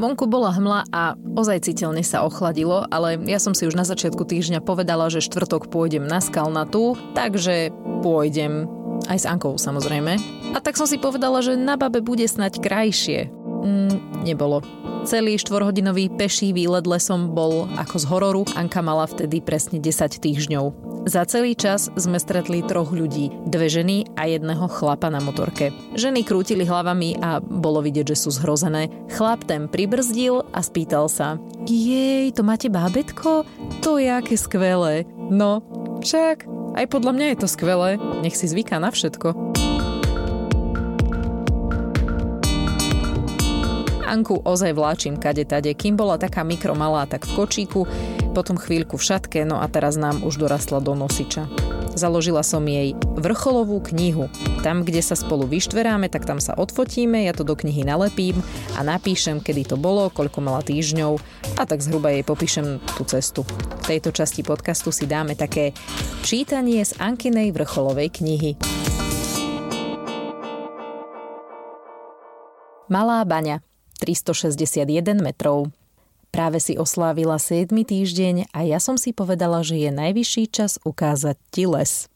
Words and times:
Vonku 0.00 0.24
bola 0.24 0.48
hmla 0.48 0.88
a 0.96 1.12
ozaj 1.36 1.68
citeľne 1.68 2.00
sa 2.00 2.24
ochladilo, 2.24 2.88
ale 2.88 3.20
ja 3.28 3.36
som 3.36 3.52
si 3.52 3.68
už 3.68 3.76
na 3.76 3.84
začiatku 3.84 4.24
týždňa 4.24 4.64
povedala, 4.64 5.12
že 5.12 5.20
štvrtok 5.20 5.68
pôjdem 5.68 6.08
na 6.08 6.24
skalnatú, 6.24 6.96
takže 7.12 7.68
pôjdem. 8.00 8.64
Aj 9.08 9.16
s 9.16 9.28
Ankou 9.28 9.56
samozrejme. 9.60 10.16
A 10.52 10.58
tak 10.60 10.76
som 10.76 10.88
si 10.88 11.00
povedala, 11.00 11.40
že 11.40 11.56
na 11.56 11.76
babe 11.76 12.04
bude 12.04 12.24
snať 12.24 12.60
krajšie. 12.60 13.32
Mm, 13.60 14.24
nebolo. 14.24 14.64
Celý 15.08 15.40
štvorhodinový 15.40 16.12
peší 16.12 16.52
výlet 16.52 16.84
lesom 16.84 17.32
bol 17.32 17.64
ako 17.80 17.96
z 17.96 18.04
hororu. 18.08 18.42
Anka 18.56 18.84
mala 18.84 19.08
vtedy 19.08 19.40
presne 19.40 19.80
10 19.80 20.20
týždňov. 20.20 20.89
Za 21.08 21.24
celý 21.24 21.56
čas 21.56 21.88
sme 21.96 22.20
stretli 22.20 22.60
troch 22.60 22.92
ľudí, 22.92 23.32
dve 23.48 23.72
ženy 23.72 24.12
a 24.20 24.28
jedného 24.28 24.68
chlapa 24.68 25.08
na 25.08 25.16
motorke. 25.16 25.72
Ženy 25.96 26.28
krútili 26.28 26.68
hlavami 26.68 27.16
a 27.24 27.40
bolo 27.40 27.80
vidieť, 27.80 28.12
že 28.12 28.20
sú 28.20 28.28
zhrozené. 28.36 28.92
Chlap 29.08 29.48
ten 29.48 29.64
pribrzdil 29.64 30.44
a 30.52 30.60
spýtal 30.60 31.08
sa 31.08 31.40
Jej, 31.64 32.36
to 32.36 32.44
máte 32.44 32.68
bábetko? 32.68 33.48
To 33.80 33.96
je 33.96 34.12
aké 34.12 34.36
skvelé. 34.36 35.08
No, 35.32 35.64
však, 36.04 36.44
aj 36.76 36.84
podľa 36.92 37.12
mňa 37.16 37.26
je 37.32 37.38
to 37.40 37.48
skvelé. 37.48 37.96
Nech 38.20 38.36
si 38.36 38.44
zvyká 38.44 38.76
na 38.76 38.92
všetko. 38.92 39.56
Anku 44.10 44.42
ozaj 44.42 44.74
vláčim 44.74 45.14
kade 45.16 45.46
tade, 45.46 45.70
kým 45.70 45.94
bola 45.94 46.18
taká 46.18 46.42
mikromalá, 46.42 47.06
tak 47.06 47.24
v 47.24 47.40
kočíku, 47.40 47.86
potom 48.30 48.54
chvíľku 48.54 48.94
v 48.96 49.06
šatke, 49.06 49.42
no 49.42 49.58
a 49.58 49.66
teraz 49.66 49.98
nám 49.98 50.22
už 50.22 50.38
dorastla 50.38 50.78
do 50.78 50.94
nosiča. 50.94 51.50
Založila 51.98 52.46
som 52.46 52.62
jej 52.62 52.94
vrcholovú 53.18 53.82
knihu. 53.90 54.30
Tam, 54.62 54.86
kde 54.86 55.02
sa 55.02 55.18
spolu 55.18 55.50
vyštveráme, 55.50 56.06
tak 56.06 56.22
tam 56.22 56.38
sa 56.38 56.54
odfotíme, 56.54 57.26
ja 57.26 57.34
to 57.34 57.42
do 57.42 57.58
knihy 57.58 57.82
nalepím 57.82 58.38
a 58.78 58.86
napíšem, 58.86 59.42
kedy 59.42 59.74
to 59.74 59.76
bolo, 59.76 60.06
koľko 60.08 60.38
mala 60.38 60.62
týždňov 60.62 61.18
a 61.58 61.62
tak 61.66 61.82
zhruba 61.82 62.14
jej 62.14 62.22
popíšem 62.22 62.78
tú 62.94 63.02
cestu. 63.04 63.42
V 63.82 63.84
tejto 63.90 64.14
časti 64.14 64.46
podcastu 64.46 64.94
si 64.94 65.10
dáme 65.10 65.34
také 65.34 65.74
čítanie 66.22 66.80
z 66.86 66.94
Ankinej 67.02 67.50
vrcholovej 67.50 68.14
knihy. 68.22 68.54
Malá 72.90 73.22
baňa 73.22 73.62
361 74.02 75.22
metrov. 75.22 75.70
Práve 76.30 76.62
si 76.62 76.78
oslávila 76.78 77.42
7. 77.42 77.74
týždeň 77.74 78.54
a 78.54 78.62
ja 78.62 78.78
som 78.78 78.94
si 78.94 79.10
povedala, 79.10 79.66
že 79.66 79.82
je 79.82 79.90
najvyšší 79.90 80.44
čas 80.54 80.78
ukázať 80.86 81.34
ti 81.50 81.66
les. 81.66 82.06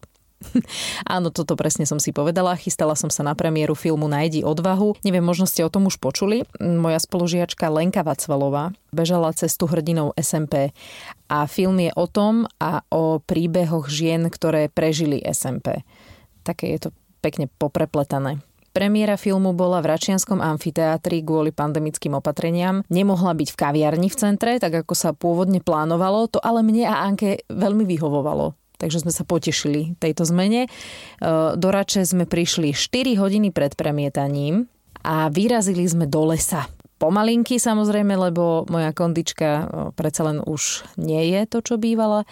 Áno, 1.14 1.34
toto 1.34 1.58
presne 1.58 1.82
som 1.88 1.98
si 1.98 2.14
povedala. 2.14 2.54
Chystala 2.54 2.94
som 2.94 3.10
sa 3.10 3.26
na 3.26 3.34
premiéru 3.34 3.74
filmu 3.74 4.06
Najdi 4.06 4.46
odvahu. 4.46 4.94
Neviem, 5.02 5.24
možno 5.24 5.50
ste 5.50 5.66
o 5.66 5.72
tom 5.72 5.90
už 5.90 5.98
počuli. 5.98 6.46
Moja 6.60 7.00
spolužiačka 7.00 7.66
Lenka 7.72 8.06
Vacvalová 8.06 8.70
bežala 8.94 9.34
cestu 9.34 9.66
hrdinou 9.66 10.14
SMP 10.14 10.70
a 11.26 11.50
film 11.50 11.82
je 11.82 11.90
o 11.98 12.06
tom 12.06 12.46
a 12.62 12.86
o 12.94 13.18
príbehoch 13.18 13.90
žien, 13.90 14.30
ktoré 14.30 14.70
prežili 14.70 15.18
SMP. 15.26 15.82
Také 16.46 16.76
je 16.76 16.88
to 16.88 16.88
pekne 17.24 17.48
poprepletané. 17.56 18.44
Premiéra 18.74 19.14
filmu 19.14 19.54
bola 19.54 19.78
v 19.78 19.94
Račianskom 19.94 20.42
amfiteátri 20.42 21.22
kvôli 21.22 21.54
pandemickým 21.54 22.18
opatreniam. 22.18 22.82
Nemohla 22.90 23.30
byť 23.38 23.54
v 23.54 23.60
kaviarni 23.62 24.10
v 24.10 24.18
centre, 24.18 24.58
tak 24.58 24.82
ako 24.82 24.98
sa 24.98 25.14
pôvodne 25.14 25.62
plánovalo, 25.62 26.26
to 26.26 26.42
ale 26.42 26.66
mne 26.66 26.90
a 26.90 27.06
Anke 27.06 27.46
veľmi 27.46 27.86
vyhovovalo. 27.86 28.58
Takže 28.74 29.06
sme 29.06 29.14
sa 29.14 29.22
potešili 29.22 29.94
tejto 30.02 30.26
zmene. 30.26 30.66
E, 30.66 30.68
do 31.54 31.68
Rače 31.70 32.02
sme 32.02 32.26
prišli 32.26 32.74
4 32.74 33.14
hodiny 33.14 33.54
pred 33.54 33.78
premietaním 33.78 34.66
a 35.06 35.30
vyrazili 35.30 35.86
sme 35.86 36.10
do 36.10 36.34
lesa. 36.34 36.66
Pomalinky 36.98 37.62
samozrejme, 37.62 38.18
lebo 38.18 38.66
moja 38.66 38.90
kondička 38.90 39.46
e, 39.46 39.64
predsa 39.94 40.26
len 40.26 40.42
už 40.42 40.82
nie 40.98 41.30
je 41.30 41.46
to, 41.46 41.62
čo 41.62 41.74
bývala. 41.78 42.26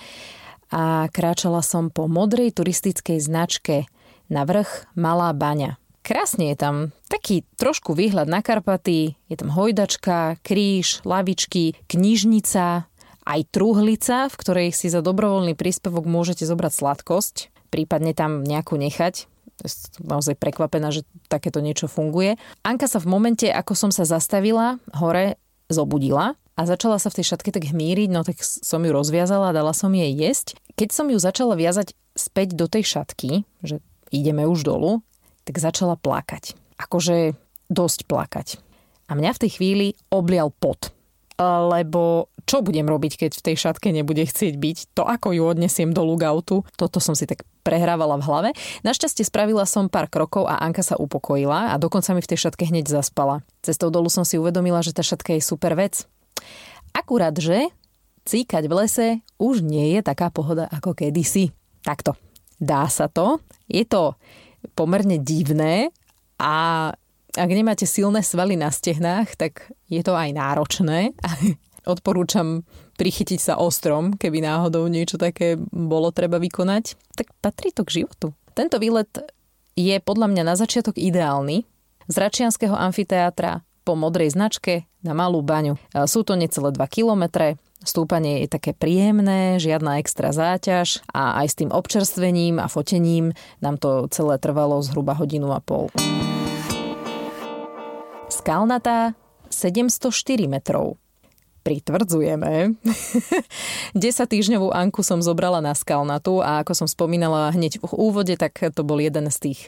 A 0.74 1.06
kráčala 1.06 1.62
som 1.62 1.86
po 1.86 2.10
modrej 2.10 2.50
turistickej 2.58 3.22
značke 3.22 3.86
na 4.27 4.42
vrch 4.42 4.90
Malá 4.98 5.30
baňa. 5.30 5.78
Krásne 6.02 6.51
je 6.51 6.58
tam 6.58 6.74
taký 7.07 7.46
trošku 7.55 7.95
výhľad 7.95 8.27
na 8.27 8.42
Karpaty, 8.42 9.14
je 9.30 9.36
tam 9.39 9.55
hojdačka, 9.55 10.42
kríž, 10.42 10.98
lavičky, 11.07 11.79
knižnica, 11.86 12.90
aj 13.23 13.40
truhlica, 13.55 14.27
v 14.27 14.35
ktorej 14.35 14.68
si 14.74 14.91
za 14.91 14.98
dobrovoľný 14.98 15.55
príspevok 15.55 16.02
môžete 16.11 16.42
zobrať 16.42 16.73
sladkosť, 16.74 17.35
prípadne 17.70 18.18
tam 18.18 18.42
nejakú 18.42 18.74
nechať. 18.74 19.30
Som 19.62 20.02
naozaj 20.02 20.42
prekvapená, 20.42 20.91
že 20.91 21.07
takéto 21.30 21.62
niečo 21.62 21.86
funguje. 21.86 22.35
Anka 22.67 22.91
sa 22.91 22.98
v 22.98 23.07
momente, 23.07 23.46
ako 23.46 23.79
som 23.79 23.91
sa 23.95 24.02
zastavila 24.02 24.83
hore, 24.98 25.39
zobudila 25.70 26.35
a 26.58 26.67
začala 26.67 26.98
sa 26.98 27.14
v 27.14 27.23
tej 27.23 27.30
šatke 27.30 27.55
tak 27.55 27.70
hmíriť, 27.70 28.11
no 28.11 28.27
tak 28.27 28.42
som 28.42 28.83
ju 28.83 28.91
rozviazala 28.91 29.55
a 29.55 29.57
dala 29.57 29.70
som 29.70 29.95
jej 29.95 30.11
jesť. 30.11 30.58
Keď 30.74 30.89
som 30.91 31.07
ju 31.14 31.18
začala 31.23 31.55
viazať 31.55 31.95
späť 32.18 32.58
do 32.58 32.67
tej 32.67 32.83
šatky, 32.91 33.46
že 33.62 33.79
ideme 34.11 34.51
už 34.51 34.67
dolu, 34.67 35.07
tak 35.45 35.57
začala 35.58 35.98
plakať. 35.98 36.55
Akože 36.79 37.39
dosť 37.70 38.05
plakať. 38.07 38.48
A 39.11 39.19
mňa 39.19 39.30
v 39.36 39.42
tej 39.47 39.51
chvíli 39.58 39.86
oblial 40.08 40.53
pot. 40.53 40.95
Lebo 41.42 42.30
čo 42.47 42.63
budem 42.63 42.86
robiť, 42.86 43.27
keď 43.27 43.30
v 43.39 43.45
tej 43.51 43.57
šatke 43.58 43.89
nebude 43.91 44.23
chcieť 44.23 44.55
byť? 44.58 44.77
To, 44.98 45.07
ako 45.07 45.35
ju 45.35 45.42
odnesiem 45.47 45.91
do 45.91 46.03
lugautu, 46.03 46.67
toto 46.75 46.98
som 46.98 47.14
si 47.14 47.27
tak 47.27 47.47
prehrávala 47.63 48.19
v 48.19 48.27
hlave. 48.27 48.48
Našťastie 48.83 49.23
spravila 49.23 49.63
som 49.67 49.86
pár 49.86 50.11
krokov 50.11 50.51
a 50.51 50.58
Anka 50.58 50.83
sa 50.83 50.98
upokojila 50.98 51.70
a 51.70 51.74
dokonca 51.79 52.14
mi 52.14 52.23
v 52.23 52.30
tej 52.30 52.47
šatke 52.47 52.67
hneď 52.67 52.91
zaspala. 52.91 53.47
Cestou 53.63 53.91
dolu 53.91 54.11
som 54.11 54.27
si 54.27 54.39
uvedomila, 54.39 54.83
že 54.83 54.95
tá 54.95 55.07
šatka 55.07 55.35
je 55.39 55.42
super 55.42 55.79
vec. 55.79 56.07
Akurát, 56.92 57.35
že 57.39 57.70
cíkať 58.27 58.67
v 58.67 58.74
lese 58.83 59.07
už 59.39 59.63
nie 59.63 59.98
je 59.98 60.01
taká 60.03 60.30
pohoda 60.35 60.67
ako 60.70 60.95
kedysi. 60.95 61.55
Takto. 61.83 62.19
Dá 62.63 62.86
sa 62.86 63.11
to. 63.11 63.42
Je 63.67 63.83
to 63.83 64.14
pomerne 64.72 65.20
divné 65.20 65.92
a 66.40 66.90
ak 67.33 67.50
nemáte 67.50 67.88
silné 67.88 68.20
svaly 68.20 68.60
na 68.60 68.68
stehnách, 68.68 69.40
tak 69.40 69.72
je 69.88 70.05
to 70.05 70.12
aj 70.12 70.36
náročné. 70.36 71.16
Odporúčam 71.92 72.62
prichytiť 73.00 73.40
sa 73.40 73.55
ostrom, 73.58 74.14
keby 74.14 74.44
náhodou 74.44 74.86
niečo 74.86 75.16
také 75.16 75.56
bolo 75.58 76.12
treba 76.12 76.36
vykonať. 76.36 76.94
Tak 77.16 77.32
patrí 77.40 77.72
to 77.72 77.82
k 77.88 78.05
životu. 78.05 78.36
Tento 78.52 78.77
výlet 78.77 79.08
je 79.74 79.96
podľa 79.98 80.28
mňa 80.28 80.42
na 80.44 80.55
začiatok 80.55 81.00
ideálny. 81.00 81.64
Z 82.06 82.14
Račianského 82.20 82.77
amfiteátra 82.77 83.64
po 83.82 83.96
modrej 83.96 84.36
značke 84.36 84.86
na 85.02 85.16
malú 85.16 85.42
baňu. 85.42 85.80
Sú 86.06 86.22
to 86.22 86.38
necelé 86.38 86.70
2 86.70 86.78
kilometre, 86.86 87.58
Stúpanie 87.82 88.46
je 88.46 88.48
také 88.54 88.70
príjemné, 88.78 89.58
žiadna 89.58 89.98
extra 89.98 90.30
záťaž 90.30 91.02
a 91.10 91.42
aj 91.42 91.46
s 91.50 91.58
tým 91.58 91.70
občerstvením 91.74 92.62
a 92.62 92.70
fotením 92.70 93.34
nám 93.58 93.74
to 93.74 94.06
celé 94.14 94.38
trvalo 94.38 94.78
zhruba 94.86 95.18
hodinu 95.18 95.50
a 95.50 95.58
pol. 95.58 95.90
Skalnatá 98.30 99.18
704 99.50 100.46
metrov. 100.46 100.94
Pritvrdzujeme. 101.66 102.74
10 103.94 104.02
týždňovú 104.30 104.70
Anku 104.70 105.02
som 105.02 105.18
zobrala 105.22 105.58
na 105.58 105.74
Skalnatu 105.74 106.38
a 106.38 106.62
ako 106.62 106.74
som 106.74 106.88
spomínala 106.90 107.50
hneď 107.50 107.82
v 107.82 107.92
úvode, 107.98 108.34
tak 108.34 108.62
to 108.74 108.82
bol 108.86 108.98
jeden 108.98 109.26
z 109.30 109.38
tých 109.50 109.60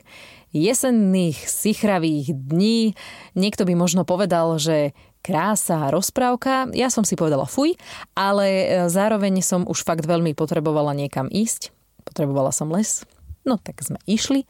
jesenných, 0.55 1.39
sichravých 1.51 2.31
dní. 2.31 2.95
Niekto 3.35 3.67
by 3.67 3.75
možno 3.75 4.07
povedal, 4.07 4.59
že 4.59 4.95
krása 5.25 5.89
a 5.89 5.93
rozprávka. 5.93 6.69
Ja 6.77 6.93
som 6.93 7.09
si 7.09 7.17
povedala 7.17 7.49
fuj, 7.49 7.81
ale 8.13 8.47
e, 8.47 8.67
zároveň 8.93 9.41
som 9.41 9.65
už 9.65 9.81
fakt 9.81 10.05
veľmi 10.05 10.37
potrebovala 10.37 10.93
niekam 10.93 11.33
ísť. 11.33 11.73
Potrebovala 12.05 12.53
som 12.53 12.69
les. 12.69 13.09
No 13.49 13.57
tak 13.57 13.81
sme 13.81 13.97
išli. 14.05 14.45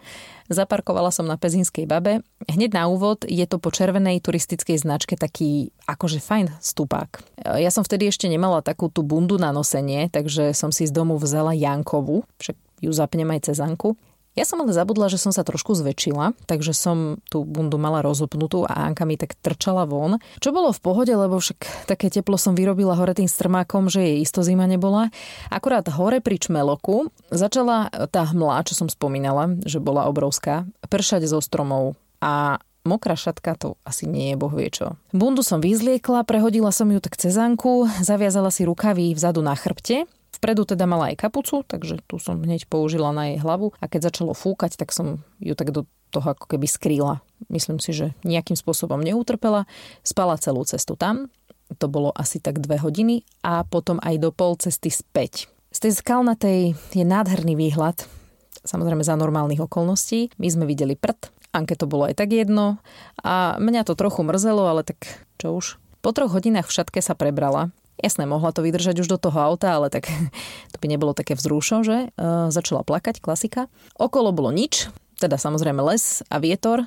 Zaparkovala 0.51 1.15
som 1.15 1.27
na 1.27 1.39
Pezinskej 1.39 1.87
babe. 1.87 2.23
Hneď 2.47 2.75
na 2.75 2.87
úvod 2.87 3.27
je 3.27 3.43
to 3.47 3.63
po 3.63 3.71
červenej 3.71 4.23
turistickej 4.23 4.83
značke 4.83 5.15
taký 5.15 5.75
akože 5.87 6.19
fajn 6.19 6.59
stupák. 6.59 7.23
E, 7.47 7.63
ja 7.63 7.71
som 7.71 7.87
vtedy 7.87 8.11
ešte 8.11 8.27
nemala 8.27 8.59
takú 8.59 8.91
tú 8.91 9.07
bundu 9.07 9.39
na 9.39 9.55
nosenie, 9.55 10.11
takže 10.11 10.51
som 10.51 10.75
si 10.75 10.91
z 10.91 10.93
domu 10.95 11.15
vzala 11.23 11.55
Jankovu, 11.55 12.27
však 12.43 12.59
ju 12.83 12.91
zapnem 12.91 13.31
aj 13.31 13.51
cez 13.51 13.63
Anku. 13.63 13.95
Ja 14.35 14.43
som 14.43 14.59
ale 14.59 14.75
zabudla, 14.75 15.07
že 15.07 15.23
som 15.23 15.31
sa 15.31 15.47
trošku 15.47 15.79
zväčšila, 15.79 16.35
takže 16.51 16.75
som 16.75 17.23
tú 17.31 17.47
bundu 17.47 17.79
mala 17.79 18.03
rozopnutú 18.03 18.67
a 18.67 18.91
Anka 18.91 19.07
mi 19.07 19.15
tak 19.15 19.39
trčala 19.39 19.87
von. 19.87 20.19
Čo 20.43 20.51
bolo 20.51 20.75
v 20.75 20.83
pohode, 20.83 21.15
lebo 21.15 21.39
však 21.39 21.87
také 21.87 22.11
teplo 22.11 22.35
som 22.35 22.59
vyrobila 22.59 22.99
hore 22.99 23.15
tým 23.15 23.31
strmákom, 23.31 23.87
že 23.87 24.03
jej 24.03 24.19
isto 24.27 24.43
zima 24.43 24.67
nebola. 24.67 25.15
Akurát 25.55 25.87
hore 25.87 26.19
pri 26.19 26.43
Čmeloku 26.43 27.15
začala 27.31 27.87
tá 28.11 28.27
hmla, 28.27 28.67
čo 28.67 28.75
som 28.75 28.91
spomínala, 28.91 29.55
že 29.63 29.79
bola 29.79 30.11
obrovská, 30.11 30.67
pršať 30.83 31.31
zo 31.31 31.39
stromov 31.39 31.95
a 32.19 32.59
mokrá 32.83 33.15
šatka 33.15 33.55
to 33.55 33.79
asi 33.87 34.11
nie 34.11 34.35
je 34.35 34.37
boh 34.37 34.51
čo. 34.75 34.99
Bundu 35.15 35.47
som 35.47 35.63
vyzliekla, 35.63 36.27
prehodila 36.27 36.75
som 36.75 36.91
ju 36.91 36.99
tak 36.99 37.15
cez 37.15 37.39
Anku, 37.39 37.87
zaviazala 38.03 38.51
si 38.51 38.67
rukavy 38.67 39.15
vzadu 39.15 39.47
na 39.47 39.55
chrbte 39.55 40.11
Vpredu 40.45 40.69
teda 40.69 40.85
mala 40.85 41.09
aj 41.09 41.25
kapucu, 41.25 41.65
takže 41.65 42.05
tu 42.05 42.21
som 42.21 42.37
hneď 42.37 42.69
použila 42.69 43.17
na 43.17 43.33
jej 43.33 43.41
hlavu 43.41 43.73
a 43.81 43.89
keď 43.89 44.13
začalo 44.13 44.37
fúkať, 44.37 44.77
tak 44.77 44.93
som 44.93 45.25
ju 45.41 45.57
tak 45.57 45.73
do 45.73 45.89
toho 46.13 46.37
ako 46.37 46.53
keby 46.53 46.69
skrýla 46.69 47.25
myslím 47.49 47.81
si, 47.81 47.93
že 47.93 48.07
nejakým 48.23 48.57
spôsobom 48.57 49.01
neutrpela. 49.01 49.69
Spala 50.07 50.41
celú 50.41 50.65
cestu 50.65 50.97
tam, 50.97 51.29
to 51.77 51.87
bolo 51.91 52.15
asi 52.15 52.39
tak 52.39 52.63
dve 52.63 52.79
hodiny 52.79 53.25
a 53.43 53.65
potom 53.67 53.99
aj 54.01 54.21
do 54.21 54.31
pol 54.31 54.57
cesty 54.57 54.93
späť. 54.93 55.51
Z 55.75 55.91
tej 55.91 55.93
skalnatej 55.99 56.79
je 56.95 57.05
nádherný 57.05 57.59
výhľad, 57.59 58.07
samozrejme 58.63 59.03
za 59.03 59.19
normálnych 59.19 59.59
okolností. 59.59 60.31
My 60.39 60.47
sme 60.47 60.71
videli 60.71 60.95
prd, 60.95 61.35
Anke 61.55 61.75
to 61.75 61.91
bolo 61.91 62.07
aj 62.07 62.19
tak 62.19 62.35
jedno 62.35 62.83
a 63.23 63.59
mňa 63.59 63.87
to 63.87 63.99
trochu 63.99 64.23
mrzelo, 64.23 64.67
ale 64.67 64.87
tak 64.87 65.07
čo 65.39 65.55
už. 65.55 65.79
Po 66.03 66.11
troch 66.11 66.35
hodinách 66.35 66.69
v 66.69 66.75
šatke 66.83 67.01
sa 67.01 67.15
prebrala. 67.15 67.75
Jasné, 68.01 68.27
mohla 68.27 68.51
to 68.51 68.65
vydržať 68.65 69.07
už 69.07 69.09
do 69.09 69.19
toho 69.19 69.39
auta, 69.39 69.79
ale 69.79 69.91
tak 69.91 70.11
to 70.73 70.77
by 70.83 70.87
nebolo 70.91 71.15
také 71.15 71.39
vzrušo, 71.39 71.87
že? 71.87 71.99
E, 72.15 72.51
začala 72.51 72.83
plakať, 72.83 73.23
klasika. 73.23 73.71
Okolo 73.99 74.35
bolo 74.35 74.51
nič, 74.51 74.91
teda 75.23 75.39
samozrejme 75.39 75.83
les 75.85 76.27
a 76.31 76.43
vietor. 76.43 76.87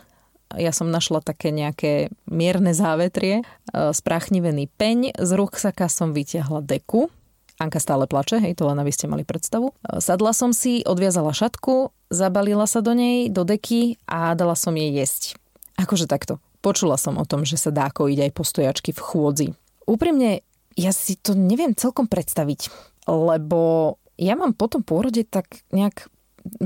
Ja 0.55 0.71
som 0.71 0.87
našla 0.87 1.19
také 1.19 1.51
nejaké 1.51 2.07
mierne 2.27 2.71
závetrie, 2.71 3.41
e, 3.41 3.43
spráchnivený 3.73 4.71
peň, 4.75 5.15
z 5.15 5.31
ruksaka 5.35 5.87
som 5.91 6.11
vyťahla 6.15 6.63
deku, 6.63 7.11
Anka 7.57 7.81
stále 7.81 8.05
plače, 8.05 8.37
hej, 8.37 8.53
to 8.53 8.69
len 8.69 8.77
aby 8.77 8.93
ste 8.93 9.09
mali 9.09 9.25
predstavu. 9.25 9.73
E, 9.73 9.97
sadla 9.97 10.29
som 10.29 10.53
si, 10.53 10.85
odviazala 10.85 11.33
šatku, 11.33 11.89
zabalila 12.13 12.69
sa 12.69 12.85
do 12.85 12.93
nej, 12.93 13.33
do 13.33 13.41
deky 13.41 13.97
a 14.05 14.37
dala 14.37 14.53
som 14.53 14.77
jej 14.77 14.93
jesť. 14.93 15.41
Akože 15.73 16.05
takto. 16.05 16.37
Počula 16.61 17.01
som 17.01 17.17
o 17.17 17.25
tom, 17.25 17.45
že 17.49 17.57
sa 17.57 17.73
dá 17.73 17.89
kojiť 17.89 18.29
aj 18.29 18.31
postojačky 18.33 18.91
v 18.93 19.01
chôdzi. 19.01 19.47
Úprimne, 19.89 20.45
ja 20.77 20.93
si 20.93 21.17
to 21.17 21.33
neviem 21.33 21.73
celkom 21.73 22.05
predstaviť, 22.05 22.69
lebo 23.09 23.95
ja 24.21 24.37
mám 24.37 24.53
po 24.53 24.69
tom 24.69 24.85
pôrode 24.85 25.25
tak 25.25 25.65
nejak 25.73 26.07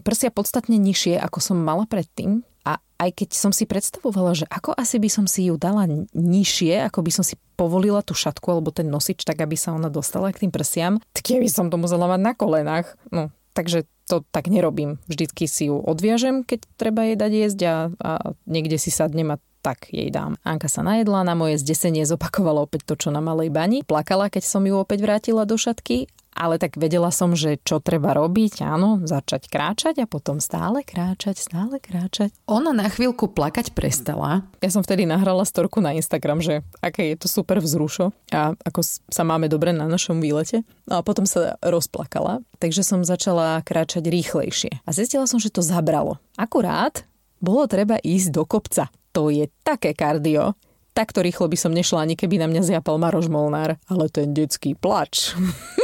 prsia 0.04 0.30
podstatne 0.30 0.76
nižšie, 0.78 1.18
ako 1.18 1.40
som 1.40 1.58
mala 1.58 1.88
predtým. 1.88 2.44
A 2.62 2.78
aj 3.02 3.10
keď 3.18 3.30
som 3.34 3.50
si 3.50 3.66
predstavovala, 3.66 4.38
že 4.38 4.46
ako 4.46 4.78
asi 4.78 5.02
by 5.02 5.10
som 5.10 5.26
si 5.26 5.50
ju 5.50 5.58
dala 5.58 5.90
nižšie, 6.14 6.86
ako 6.86 7.02
by 7.02 7.12
som 7.12 7.26
si 7.26 7.34
povolila 7.58 8.06
tú 8.06 8.14
šatku 8.14 8.46
alebo 8.54 8.70
ten 8.70 8.86
nosič, 8.86 9.26
tak 9.26 9.42
aby 9.42 9.58
sa 9.58 9.74
ona 9.74 9.90
dostala 9.90 10.30
k 10.30 10.46
tým 10.46 10.54
prsiam, 10.54 11.02
tak 11.10 11.34
ja 11.34 11.42
by 11.42 11.50
som 11.50 11.74
to 11.74 11.82
musela 11.82 12.06
mať 12.06 12.22
na 12.22 12.34
kolenách. 12.38 12.94
No, 13.10 13.34
takže 13.58 13.90
to 14.06 14.22
tak 14.30 14.52
nerobím. 14.52 15.02
Vždycky 15.10 15.50
si 15.50 15.72
ju 15.72 15.82
odviažem, 15.82 16.46
keď 16.46 16.68
treba 16.78 17.08
jej 17.10 17.18
dať 17.18 17.32
jesť 17.32 17.60
a, 17.66 17.76
a 17.98 18.12
niekde 18.46 18.78
si 18.78 18.94
sadnem 18.94 19.34
a 19.34 19.42
tak 19.62 19.94
jej 19.94 20.10
dám. 20.10 20.36
Anka 20.42 20.68
sa 20.68 20.82
najedla, 20.82 21.24
na 21.24 21.38
moje 21.38 21.62
zdesenie 21.62 22.04
zopakovala 22.04 22.66
opäť 22.66 22.90
to, 22.90 22.94
čo 22.98 23.10
na 23.14 23.22
malej 23.22 23.54
bani. 23.54 23.86
Plakala, 23.86 24.28
keď 24.28 24.44
som 24.44 24.66
ju 24.66 24.76
opäť 24.76 25.06
vrátila 25.06 25.46
do 25.46 25.56
šatky 25.56 26.10
ale 26.32 26.56
tak 26.58 26.80
vedela 26.80 27.12
som, 27.12 27.36
že 27.36 27.60
čo 27.62 27.84
treba 27.84 28.16
robiť, 28.16 28.64
áno, 28.64 29.04
začať 29.04 29.52
kráčať 29.52 29.96
a 30.04 30.10
potom 30.10 30.40
stále 30.40 30.82
kráčať, 30.82 31.38
stále 31.38 31.78
kráčať. 31.78 32.32
Ona 32.48 32.72
na 32.72 32.88
chvíľku 32.88 33.30
plakať 33.30 33.76
prestala. 33.76 34.48
Ja 34.64 34.72
som 34.72 34.82
vtedy 34.82 35.04
nahrala 35.04 35.44
storku 35.44 35.84
na 35.84 35.92
Instagram, 35.94 36.40
že 36.40 36.64
aké 36.80 37.12
je 37.14 37.18
to 37.20 37.28
super 37.28 37.60
vzrušo 37.60 38.16
a 38.32 38.56
ako 38.64 38.82
sa 39.12 39.24
máme 39.28 39.52
dobre 39.52 39.76
na 39.76 39.86
našom 39.86 40.24
výlete. 40.24 40.64
No 40.88 41.04
a 41.04 41.06
potom 41.06 41.28
sa 41.28 41.60
rozplakala, 41.60 42.42
takže 42.64 42.82
som 42.82 43.04
začala 43.04 43.60
kráčať 43.62 44.08
rýchlejšie. 44.08 44.82
A 44.88 44.90
zistila 44.96 45.28
som, 45.28 45.38
že 45.38 45.52
to 45.52 45.60
zabralo. 45.62 46.18
Akurát 46.40 47.04
bolo 47.44 47.66
treba 47.68 48.00
ísť 48.00 48.30
do 48.32 48.44
kopca. 48.48 48.88
To 49.12 49.30
je 49.30 49.48
také 49.64 49.92
kardio 49.94 50.56
takto 50.92 51.24
rýchlo 51.24 51.48
by 51.48 51.58
som 51.58 51.72
nešla 51.72 52.04
ani 52.04 52.16
keby 52.20 52.38
na 52.38 52.48
mňa 52.52 52.62
zjapal 52.62 53.00
Maroš 53.00 53.32
Molnár. 53.32 53.80
Ale 53.88 54.12
ten 54.12 54.36
detský 54.36 54.76
plač. 54.76 55.34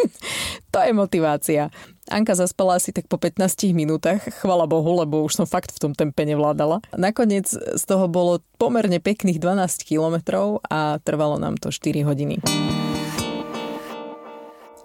to 0.74 0.77
je 0.83 0.91
motivácia. 0.94 1.71
Anka 2.07 2.39
zaspala 2.39 2.79
asi 2.79 2.95
tak 2.95 3.12
po 3.12 3.19
15 3.19 3.75
minútach, 3.75 4.24
chvala 4.39 4.63
Bohu, 4.63 4.95
lebo 4.95 5.27
už 5.27 5.44
som 5.44 5.47
fakt 5.50 5.75
v 5.75 5.79
tom 5.81 5.91
tempe 5.91 6.24
nevládala. 6.24 6.79
Nakoniec 6.95 7.51
z 7.51 7.83
toho 7.83 8.07
bolo 8.07 8.39
pomerne 8.56 9.03
pekných 9.03 9.44
12 9.44 9.83
kilometrov 9.83 10.63
a 10.71 11.03
trvalo 11.03 11.35
nám 11.35 11.59
to 11.59 11.68
4 11.68 12.07
hodiny. 12.07 12.39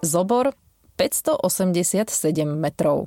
Zobor 0.03 0.51
587 0.99 2.11
metrov. 2.59 3.07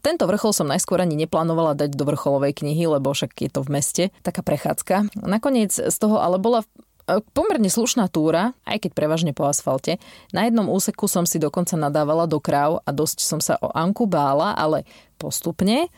Tento 0.00 0.24
vrchol 0.24 0.52
som 0.56 0.70
najskôr 0.70 1.00
ani 1.00 1.16
neplánovala 1.18 1.76
dať 1.76 1.92
do 1.92 2.04
vrcholovej 2.08 2.64
knihy, 2.64 2.88
lebo 2.88 3.12
však 3.12 3.36
je 3.36 3.50
to 3.52 3.60
v 3.60 3.72
meste, 3.72 4.04
taká 4.24 4.40
prechádzka. 4.40 5.12
Nakoniec 5.20 5.76
z 5.76 5.96
toho 6.00 6.16
ale 6.20 6.40
bola 6.40 6.64
e, 6.64 7.20
pomerne 7.36 7.68
slušná 7.68 8.08
túra, 8.08 8.56
aj 8.64 8.88
keď 8.88 8.90
prevažne 8.96 9.32
po 9.36 9.44
asfalte. 9.44 10.00
Na 10.32 10.48
jednom 10.48 10.72
úseku 10.72 11.04
som 11.04 11.28
si 11.28 11.36
dokonca 11.36 11.76
nadávala 11.76 12.24
do 12.24 12.40
kráv 12.40 12.80
a 12.84 12.90
dosť 12.90 13.18
som 13.20 13.40
sa 13.44 13.60
o 13.60 13.68
Anku 13.72 14.08
bála, 14.08 14.56
ale 14.56 14.88
postupne. 15.20 15.92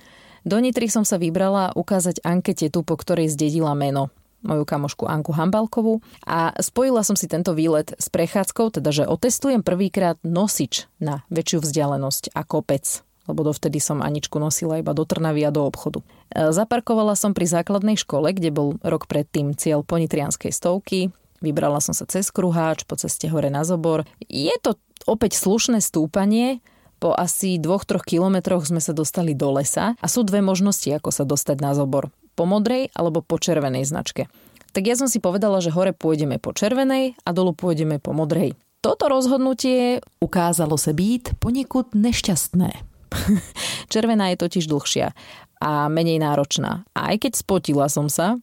Do 0.46 0.58
Nitry 0.62 0.86
som 0.86 1.02
sa 1.02 1.18
vybrala 1.18 1.74
ukázať 1.74 2.22
Anke 2.22 2.54
tetu, 2.54 2.86
po 2.86 2.94
ktorej 2.94 3.34
zdedila 3.34 3.74
meno 3.74 4.14
moju 4.46 4.62
kamošku 4.62 5.10
Anku 5.10 5.34
Hambalkovú 5.34 5.98
a 6.22 6.54
spojila 6.62 7.02
som 7.02 7.18
si 7.18 7.26
tento 7.26 7.50
výlet 7.50 7.90
s 7.98 8.06
prechádzkou, 8.12 8.78
teda 8.78 8.94
že 8.94 9.10
otestujem 9.10 9.66
prvýkrát 9.66 10.22
nosič 10.22 10.86
na 11.02 11.26
väčšiu 11.34 11.66
vzdialenosť 11.66 12.30
a 12.36 12.46
kopec 12.46 13.05
lebo 13.26 13.46
dovtedy 13.46 13.78
som 13.82 14.02
Aničku 14.02 14.40
nosila 14.40 14.80
iba 14.80 14.96
do 14.96 15.06
Trnavy 15.06 15.46
a 15.46 15.54
do 15.54 15.66
obchodu. 15.66 16.02
E, 16.30 16.50
zaparkovala 16.50 17.14
som 17.14 17.34
pri 17.34 17.46
základnej 17.46 17.98
škole, 17.98 18.32
kde 18.32 18.50
bol 18.50 18.78
rok 18.82 19.06
predtým 19.06 19.54
cieľ 19.54 19.86
ponitrianskej 19.86 20.50
stovky. 20.50 21.14
Vybrala 21.44 21.84
som 21.84 21.92
sa 21.92 22.08
cez 22.08 22.32
Kruháč, 22.32 22.88
po 22.88 22.96
ceste 22.96 23.28
hore 23.28 23.52
na 23.52 23.62
Zobor. 23.62 24.08
Je 24.24 24.54
to 24.62 24.80
opäť 25.04 25.36
slušné 25.36 25.84
stúpanie, 25.84 26.64
po 26.96 27.12
asi 27.12 27.60
2-3 27.60 28.00
kilometroch 28.00 28.64
sme 28.64 28.80
sa 28.80 28.96
dostali 28.96 29.36
do 29.36 29.52
lesa 29.52 30.00
a 30.00 30.06
sú 30.08 30.24
dve 30.24 30.40
možnosti, 30.40 30.88
ako 30.88 31.12
sa 31.12 31.28
dostať 31.28 31.60
na 31.60 31.76
Zobor. 31.76 32.08
Po 32.36 32.48
modrej 32.48 32.88
alebo 32.96 33.20
po 33.20 33.36
červenej 33.36 33.84
značke. 33.84 34.32
Tak 34.72 34.84
ja 34.84 34.96
som 34.96 35.08
si 35.08 35.20
povedala, 35.20 35.60
že 35.60 35.72
hore 35.72 35.92
pôjdeme 35.96 36.36
po 36.40 36.52
červenej 36.52 37.16
a 37.24 37.30
dolu 37.32 37.56
pôjdeme 37.56 38.00
po 38.00 38.16
modrej. 38.16 38.56
Toto 38.84 39.08
rozhodnutie 39.08 40.04
ukázalo 40.20 40.76
sa 40.76 40.92
byť 40.92 41.40
poniekud 41.40 41.96
nešťastné. 41.96 42.95
Červená 43.92 44.32
je 44.32 44.40
totiž 44.40 44.68
dlhšia 44.68 45.12
a 45.60 45.88
menej 45.88 46.20
náročná. 46.20 46.84
A 46.92 47.14
aj 47.14 47.28
keď 47.28 47.32
spotila 47.40 47.86
som 47.88 48.12
sa, 48.12 48.36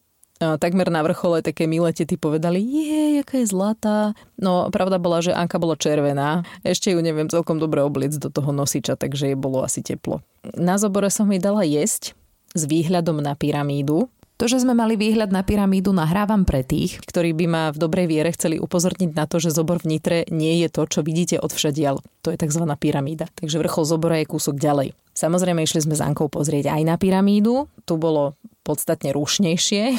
takmer 0.60 0.90
na 0.92 1.06
vrchole 1.06 1.46
také 1.46 1.70
milé 1.70 1.94
tety 1.94 2.18
povedali, 2.20 2.60
je, 2.60 3.24
aká 3.24 3.40
je 3.40 3.48
zlatá. 3.48 4.18
No, 4.36 4.68
pravda 4.74 5.00
bola, 5.00 5.24
že 5.24 5.31
Anka 5.31 5.62
bola 5.62 5.80
červená. 5.80 6.44
Ešte 6.66 6.92
ju 6.92 7.00
neviem 7.00 7.30
celkom 7.30 7.62
dobre 7.62 7.80
obliec 7.86 8.18
do 8.18 8.28
toho 8.28 8.52
nosiča, 8.52 9.00
takže 9.00 9.31
jej 9.34 9.38
bolo 9.38 9.64
asi 9.64 9.86
teplo. 9.86 10.20
Na 10.58 10.76
zobore 10.76 11.08
som 11.08 11.30
jej 11.31 11.40
dala 11.40 11.64
jesť 11.64 12.18
s 12.54 12.68
výhľadom 12.68 13.24
na 13.24 13.34
pyramídu, 13.38 14.10
to, 14.33 14.50
že 14.50 14.65
sme 14.65 14.74
mali 14.74 14.97
výhľad 14.97 15.30
na 15.30 15.45
pyramídu, 15.45 15.94
nahrávam 15.94 16.41
pre 16.41 16.65
tých, 16.65 16.97
ktorí 17.06 17.38
by 17.38 17.45
ma 17.45 17.63
v 17.69 17.77
dobrej 17.77 18.07
viere 18.09 18.30
chceli 18.33 18.57
upozorniť 18.57 19.13
na 19.13 19.30
to, 19.30 19.38
že 19.38 19.53
zobor 19.53 19.85
v 19.85 19.95
Nitre 19.95 20.25
nie 20.33 20.57
je 20.66 20.73
to, 20.73 20.90
čo 20.90 21.06
vidíte 21.06 21.37
od 21.37 21.54
všadial. 21.54 22.02
To 22.25 22.33
je 22.33 22.37
tzv. 22.42 22.66
pyramída. 22.81 23.30
Takže 23.37 23.61
vrchol 23.61 23.85
zobora 23.85 24.18
je 24.19 24.30
kúsok 24.30 24.57
ďalej. 24.57 24.97
Samozrejme, 25.13 25.61
išli 25.61 25.85
sme 25.85 25.94
s 25.94 26.02
Ankou 26.02 26.33
pozrieť 26.33 26.73
aj 26.73 26.81
na 26.81 26.97
pyramídu. 26.97 27.69
Tu 27.85 27.94
bolo 28.02 28.33
podstatne 28.66 29.13
rušnejšie, 29.13 29.94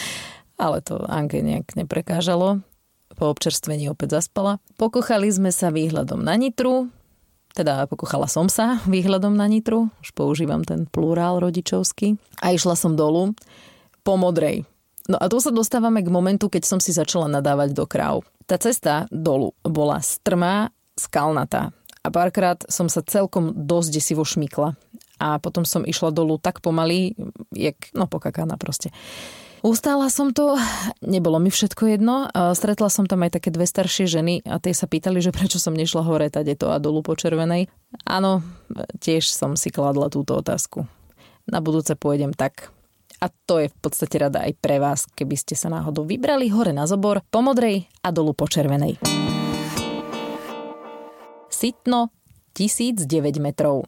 ale 0.62 0.78
to 0.86 1.02
Anke 1.10 1.42
nejak 1.42 1.74
neprekážalo. 1.74 2.62
Po 3.18 3.24
občerstvení 3.28 3.90
opäť 3.90 4.22
zaspala. 4.22 4.62
Pokochali 4.78 5.26
sme 5.28 5.50
sa 5.50 5.74
výhľadom 5.74 6.22
na 6.22 6.38
Nitru, 6.38 6.88
teda 7.52 7.84
pokochala 7.84 8.24
som 8.28 8.48
sa 8.48 8.80
výhľadom 8.88 9.36
na 9.36 9.44
Nitru, 9.50 9.92
už 10.00 10.16
používam 10.16 10.64
ten 10.64 10.88
plurál 10.88 11.42
rodičovský. 11.42 12.16
A 12.40 12.56
išla 12.56 12.78
som 12.78 12.96
dolu 12.96 13.36
po 14.02 14.18
modrej. 14.18 14.66
No 15.10 15.18
a 15.18 15.26
tu 15.26 15.42
sa 15.42 15.50
dostávame 15.50 16.02
k 16.02 16.14
momentu, 16.14 16.46
keď 16.46 16.62
som 16.62 16.78
si 16.78 16.94
začala 16.94 17.26
nadávať 17.26 17.74
do 17.74 17.86
kráv. 17.90 18.22
Tá 18.46 18.54
cesta 18.58 19.10
dolu 19.10 19.50
bola 19.66 19.98
strmá, 19.98 20.70
skalnatá. 20.94 21.74
A 22.02 22.10
párkrát 22.10 22.58
som 22.70 22.90
sa 22.90 23.02
celkom 23.02 23.54
dosť 23.54 23.88
desivo 23.94 24.22
šmykla. 24.26 24.74
A 25.22 25.38
potom 25.38 25.62
som 25.62 25.86
išla 25.86 26.10
dolu 26.10 26.34
tak 26.38 26.58
pomaly, 26.58 27.14
jak, 27.54 27.78
no 27.94 28.10
pokakána 28.10 28.58
proste. 28.58 28.90
Ustála 29.62 30.10
som 30.10 30.34
to, 30.34 30.58
nebolo 30.98 31.38
mi 31.38 31.46
všetko 31.46 31.94
jedno. 31.94 32.26
Stretla 32.34 32.90
som 32.90 33.06
tam 33.06 33.22
aj 33.22 33.38
také 33.38 33.54
dve 33.54 33.62
staršie 33.62 34.10
ženy 34.10 34.42
a 34.42 34.58
tie 34.58 34.74
sa 34.74 34.90
pýtali, 34.90 35.22
že 35.22 35.30
prečo 35.30 35.62
som 35.62 35.78
nešla 35.78 36.02
hore 36.02 36.26
tade 36.26 36.58
to 36.58 36.74
a 36.74 36.82
dolu 36.82 37.06
po 37.06 37.14
červenej. 37.14 37.70
Áno, 38.02 38.42
tiež 38.98 39.30
som 39.30 39.54
si 39.54 39.70
kladla 39.70 40.10
túto 40.10 40.34
otázku. 40.34 40.90
Na 41.46 41.62
budúce 41.62 41.94
pôjdem 41.94 42.34
tak, 42.34 42.74
a 43.22 43.30
to 43.30 43.62
je 43.62 43.70
v 43.70 43.76
podstate 43.78 44.18
rada 44.18 44.42
aj 44.42 44.58
pre 44.58 44.82
vás, 44.82 45.06
keby 45.14 45.38
ste 45.38 45.54
sa 45.54 45.70
náhodou 45.70 46.02
vybrali 46.02 46.50
hore 46.50 46.74
na 46.74 46.90
zobor 46.90 47.22
po 47.30 47.38
modrej 47.38 47.86
a 48.02 48.10
dolu 48.10 48.34
po 48.34 48.50
červenej. 48.50 48.98
Sitno 51.46 52.10
1009 52.58 53.06
metrov. 53.38 53.86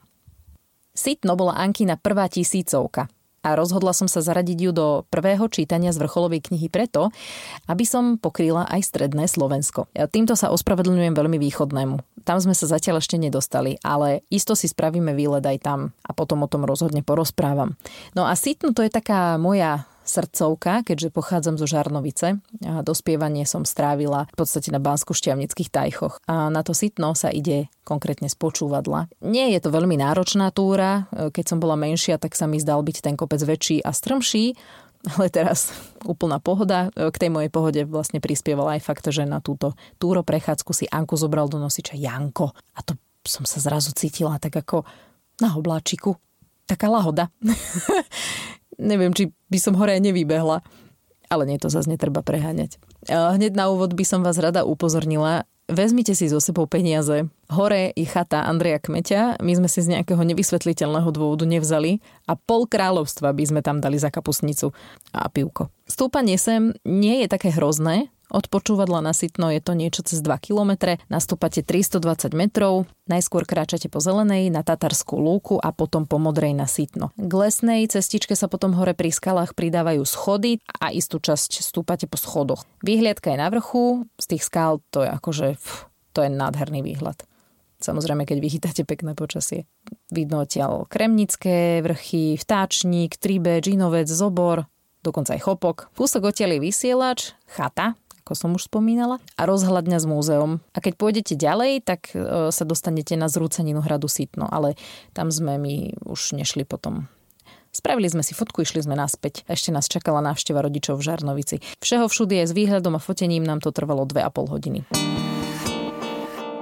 Sitno 0.94 1.34
bola 1.34 1.58
Ankina 1.58 1.98
prvá 1.98 2.30
tisícovka 2.30 3.10
a 3.44 3.52
rozhodla 3.52 3.92
som 3.92 4.08
sa 4.08 4.24
zaradiť 4.24 4.58
ju 4.58 4.70
do 4.72 4.86
prvého 5.12 5.44
čítania 5.52 5.92
z 5.92 6.00
vrcholovej 6.00 6.48
knihy 6.48 6.72
preto, 6.72 7.12
aby 7.68 7.84
som 7.84 8.16
pokryla 8.16 8.64
aj 8.72 8.88
stredné 8.88 9.28
Slovensko. 9.28 9.92
Ja 9.92 10.08
týmto 10.08 10.32
sa 10.34 10.48
ospravedlňujem 10.48 11.12
veľmi 11.12 11.36
východnému. 11.36 12.24
Tam 12.24 12.40
sme 12.40 12.56
sa 12.56 12.64
zatiaľ 12.64 13.04
ešte 13.04 13.20
nedostali, 13.20 13.76
ale 13.84 14.24
isto 14.32 14.56
si 14.56 14.64
spravíme 14.64 15.12
výlet 15.12 15.44
aj 15.44 15.58
tam 15.60 15.80
a 16.00 16.16
potom 16.16 16.40
o 16.40 16.48
tom 16.48 16.64
rozhodne 16.64 17.04
porozprávam. 17.04 17.76
No 18.16 18.24
a 18.24 18.32
Sitno 18.32 18.72
to 18.72 18.80
je 18.80 18.88
taká 18.88 19.36
moja 19.36 19.84
srdcovka, 20.04 20.84
keďže 20.84 21.08
pochádzam 21.10 21.56
zo 21.56 21.66
Žarnovice 21.66 22.38
a 22.62 22.84
dospievanie 22.84 23.48
som 23.48 23.64
strávila 23.64 24.28
v 24.30 24.36
podstate 24.36 24.68
na 24.68 24.78
Bansko-Šťavnických 24.78 25.72
tajchoch. 25.72 26.20
A 26.28 26.52
na 26.52 26.60
to 26.60 26.76
sitno 26.76 27.16
sa 27.16 27.32
ide 27.32 27.72
konkrétne 27.82 28.28
z 28.28 28.36
počúvadla. 28.36 29.08
Nie 29.24 29.50
je 29.56 29.60
to 29.64 29.72
veľmi 29.72 29.96
náročná 29.96 30.52
túra, 30.52 31.08
keď 31.10 31.44
som 31.44 31.58
bola 31.58 31.74
menšia, 31.74 32.20
tak 32.20 32.36
sa 32.36 32.44
mi 32.44 32.60
zdal 32.60 32.84
byť 32.84 32.96
ten 33.00 33.16
kopec 33.16 33.40
väčší 33.40 33.80
a 33.80 33.90
strmší, 33.90 34.54
ale 35.12 35.28
teraz 35.28 35.72
úplná 36.12 36.40
pohoda. 36.40 36.88
K 36.92 37.16
tej 37.16 37.30
mojej 37.32 37.50
pohode 37.52 37.80
vlastne 37.88 38.20
prispieval 38.20 38.76
aj 38.76 38.84
fakt, 38.84 39.04
že 39.08 39.24
na 39.28 39.40
túto 39.40 39.76
túro 40.00 40.24
prechádzku 40.24 40.70
si 40.72 40.84
Anku 40.88 41.16
zobral 41.16 41.48
do 41.48 41.60
nosiča 41.60 41.96
Janko. 41.96 42.52
A 42.76 42.80
to 42.84 42.96
som 43.24 43.48
sa 43.48 43.60
zrazu 43.60 43.92
cítila 43.96 44.36
tak 44.36 44.52
ako 44.52 44.84
na 45.40 45.56
obláčiku. 45.56 46.16
Taká 46.64 46.88
lahoda. 46.88 47.28
Neviem, 48.78 49.14
či 49.14 49.30
by 49.50 49.58
som 49.58 49.74
hore 49.78 49.98
nevybehla. 49.98 50.64
Ale 51.32 51.42
nie, 51.48 51.56
to 51.56 51.72
zase 51.72 51.88
netreba 51.88 52.20
preháňať. 52.20 52.76
Hneď 53.08 53.56
na 53.56 53.72
úvod 53.72 53.96
by 53.96 54.04
som 54.06 54.20
vás 54.20 54.36
rada 54.36 54.62
upozornila, 54.62 55.48
vezmite 55.64 56.12
si 56.12 56.28
zo 56.28 56.36
sebou 56.36 56.68
peniaze. 56.68 57.26
Hore 57.48 57.96
je 57.96 58.04
chata 58.04 58.44
Andreja 58.44 58.76
Kmeťa, 58.76 59.40
my 59.40 59.52
sme 59.56 59.68
si 59.68 59.80
z 59.80 59.96
nejakého 59.96 60.20
nevysvetliteľného 60.20 61.08
dôvodu 61.08 61.48
nevzali 61.48 62.04
a 62.28 62.36
pol 62.36 62.68
kráľovstva 62.68 63.32
by 63.32 63.44
sme 63.48 63.60
tam 63.64 63.80
dali 63.80 63.96
za 63.96 64.12
kapusnicu 64.12 64.76
a 65.16 65.26
pivko. 65.32 65.72
Stúpanie 65.88 66.36
sem 66.36 66.76
nie 66.84 67.24
je 67.24 67.28
také 67.32 67.48
hrozné, 67.50 68.12
od 68.32 68.48
počúvadla 68.48 69.04
na 69.04 69.12
Sitno 69.12 69.52
je 69.52 69.60
to 69.60 69.76
niečo 69.76 70.00
cez 70.04 70.24
2 70.24 70.32
km, 70.40 70.96
nastúpate 71.12 71.60
320 71.60 72.32
metrov, 72.32 72.88
najskôr 73.04 73.44
kráčate 73.44 73.92
po 73.92 74.00
zelenej 74.00 74.48
na 74.48 74.64
Tatarskú 74.64 75.20
lúku 75.20 75.60
a 75.60 75.74
potom 75.74 76.08
po 76.08 76.16
modrej 76.16 76.56
na 76.56 76.64
Sitno. 76.64 77.12
K 77.16 77.32
lesnej 77.32 77.84
cestičke 77.90 78.32
sa 78.32 78.48
potom 78.48 78.72
hore 78.78 78.96
pri 78.96 79.12
skalách 79.12 79.52
pridávajú 79.52 80.02
schody 80.08 80.60
a 80.80 80.94
istú 80.94 81.20
časť 81.20 81.60
stúpate 81.60 82.08
po 82.08 82.16
schodoch. 82.16 82.64
Výhliadka 82.80 83.32
je 83.32 83.38
na 83.40 83.48
vrchu, 83.52 84.08
z 84.16 84.26
tých 84.36 84.44
skál 84.46 84.80
to 84.88 85.04
je 85.04 85.10
akože, 85.12 85.60
pf, 85.60 85.88
to 86.14 86.24
je 86.24 86.30
nádherný 86.32 86.80
výhľad. 86.80 87.20
Samozrejme, 87.84 88.24
keď 88.24 88.38
vychytáte 88.40 88.82
pekné 88.88 89.12
počasie. 89.12 89.68
Vidno 90.08 90.40
odtiaľ 90.40 90.88
Kremnické 90.88 91.84
vrchy, 91.84 92.40
Vtáčnik, 92.40 93.20
Tribe, 93.20 93.60
Džinovec, 93.60 94.08
Zobor, 94.08 94.64
dokonca 95.04 95.36
aj 95.36 95.44
Chopok. 95.44 95.76
Kúsok 95.92 96.32
odtiaľ 96.32 96.56
je 96.56 96.64
vysielač, 96.64 97.20
chata, 97.44 97.92
ako 98.24 98.32
som 98.32 98.50
už 98.56 98.72
spomínala, 98.72 99.20
a 99.36 99.44
rozhľadňa 99.44 100.00
s 100.00 100.08
múzeum. 100.08 100.64
A 100.72 100.80
keď 100.80 100.96
pôjdete 100.96 101.36
ďalej, 101.36 101.84
tak 101.84 102.08
e, 102.16 102.48
sa 102.48 102.64
dostanete 102.64 103.20
na 103.20 103.28
zrúceninu 103.28 103.84
hradu 103.84 104.08
Sitno, 104.08 104.48
ale 104.48 104.80
tam 105.12 105.28
sme 105.28 105.60
my 105.60 106.00
už 106.08 106.32
nešli 106.40 106.64
potom 106.64 107.04
Spravili 107.74 108.06
sme 108.06 108.22
si 108.22 108.38
fotku, 108.38 108.62
išli 108.62 108.86
sme 108.86 108.94
naspäť. 108.94 109.42
Ešte 109.50 109.74
nás 109.74 109.90
čakala 109.90 110.22
návšteva 110.22 110.62
rodičov 110.62 111.02
v 111.02 111.10
Žarnovici. 111.10 111.58
Všeho 111.82 112.06
všudy 112.06 112.46
je 112.46 112.46
s 112.46 112.54
výhľadom 112.54 112.94
a 112.94 113.02
fotením 113.02 113.42
nám 113.42 113.58
to 113.58 113.74
trvalo 113.74 114.06
2,5 114.06 114.54
hodiny. 114.54 114.80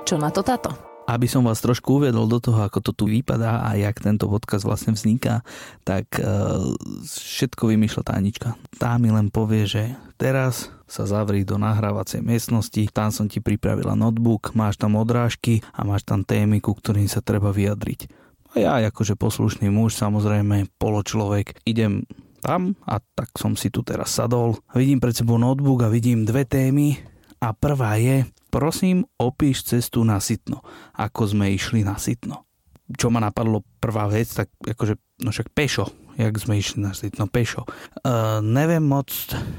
Čo 0.08 0.16
na 0.16 0.32
to 0.32 0.40
táto? 0.40 0.91
Aby 1.02 1.26
som 1.26 1.42
vás 1.42 1.58
trošku 1.58 1.98
uviedol 1.98 2.30
do 2.30 2.38
toho, 2.38 2.62
ako 2.62 2.78
to 2.78 2.92
tu 2.94 3.04
vypadá 3.10 3.66
a 3.66 3.74
jak 3.74 3.98
tento 3.98 4.30
podcast 4.30 4.62
vlastne 4.62 4.94
vzniká, 4.94 5.42
tak 5.82 6.06
uh, 6.22 6.72
všetko 7.10 7.74
vymýšľa 7.74 8.02
tá 8.06 8.12
Anička. 8.14 8.48
Tá 8.78 8.94
mi 9.02 9.10
len 9.10 9.28
povie, 9.28 9.66
že 9.66 9.82
teraz 10.14 10.70
sa 10.86 11.08
zavri 11.08 11.42
do 11.42 11.58
nahrávacej 11.58 12.22
miestnosti, 12.22 12.86
tam 12.92 13.10
som 13.10 13.26
ti 13.26 13.42
pripravila 13.42 13.98
notebook, 13.98 14.52
máš 14.54 14.78
tam 14.78 14.94
odrážky 14.94 15.64
a 15.74 15.82
máš 15.82 16.04
tam 16.06 16.22
témy, 16.22 16.60
ku 16.62 16.76
ktorým 16.76 17.08
sa 17.10 17.24
treba 17.24 17.50
vyjadriť. 17.50 18.12
A 18.52 18.84
ja 18.84 18.92
akože 18.92 19.16
poslušný 19.16 19.72
muž, 19.72 19.96
samozrejme 19.96 20.68
poločlovek, 20.76 21.64
idem 21.64 22.04
tam 22.44 22.76
a 22.84 23.00
tak 23.00 23.32
som 23.40 23.56
si 23.56 23.72
tu 23.72 23.80
teraz 23.80 24.12
sadol. 24.12 24.60
Vidím 24.76 25.00
pred 25.00 25.16
sebou 25.16 25.40
notebook 25.40 25.86
a 25.86 25.92
vidím 25.92 26.28
dve 26.28 26.44
témy 26.44 27.00
a 27.40 27.56
prvá 27.56 27.96
je 27.96 28.28
Prosím, 28.52 29.08
opíš 29.16 29.64
cestu 29.64 30.04
na 30.04 30.20
Sitno. 30.20 30.60
Ako 30.92 31.24
sme 31.24 31.56
išli 31.56 31.80
na 31.80 31.96
Sitno. 31.96 32.44
Čo 32.92 33.08
ma 33.08 33.16
napadlo 33.16 33.64
prvá 33.80 34.04
vec, 34.12 34.28
tak 34.28 34.52
akože, 34.60 35.00
no 35.24 35.32
však 35.32 35.56
pešo, 35.56 35.88
jak 36.20 36.36
sme 36.36 36.60
išli 36.60 36.84
na 36.84 36.92
Sitno, 36.92 37.24
pešo. 37.24 37.64
Uh, 38.04 38.44
neviem 38.44 38.84
moc, 38.84 39.08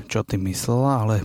čo 0.05 0.21
ty 0.21 0.37
myslela, 0.37 1.01
ale 1.01 1.15